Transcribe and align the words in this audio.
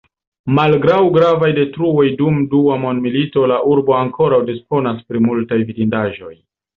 Malgraŭ 0.59 1.01
gravaj 1.17 1.49
detruoj 1.57 2.05
dum 2.21 2.39
Dua 2.53 2.77
Mondmilito 2.85 3.43
la 3.51 3.59
urbo 3.73 3.95
ankoraŭ 3.99 4.39
disponas 4.49 5.05
pri 5.11 5.23
multaj 5.27 5.59
vidindaĵoj. 5.69 6.33